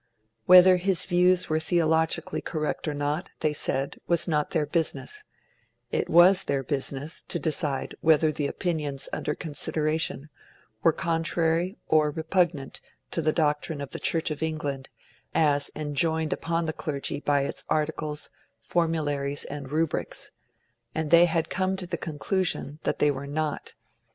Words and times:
Whether 0.47 0.77
his 0.77 1.05
views 1.05 1.47
were 1.47 1.59
theologically 1.59 2.41
correct 2.41 2.87
or 2.87 2.93
not, 2.95 3.29
they 3.41 3.53
said, 3.53 3.97
was 4.07 4.27
not 4.27 4.49
their 4.49 4.65
business; 4.65 5.23
it 5.91 6.09
was 6.09 6.45
their 6.45 6.63
business 6.63 7.21
to 7.27 7.37
decide 7.37 7.93
whether 8.01 8.31
the 8.31 8.47
opinions 8.47 9.07
under 9.13 9.35
consideration 9.35 10.29
were 10.81 10.91
contrary 10.91 11.77
or 11.87 12.09
repugnant 12.09 12.81
to 13.11 13.21
the 13.21 13.31
doctrine 13.31 13.79
of 13.79 13.91
the 13.91 13.99
Church 13.99 14.31
of 14.31 14.41
England 14.41 14.89
as 15.35 15.69
enjoined 15.75 16.33
upon 16.33 16.65
the 16.65 16.73
clergy 16.73 17.19
by 17.19 17.41
its 17.43 17.63
Articles, 17.69 18.31
Formularies, 18.59 19.43
and 19.45 19.71
Rubrics; 19.71 20.31
and 20.95 21.11
they 21.11 21.25
had 21.25 21.47
come 21.47 21.75
to 21.75 21.85
the 21.85 21.95
conclusion 21.95 22.79
that 22.85 22.97
they 22.97 23.11
were 23.11 23.27
not. 23.27 23.75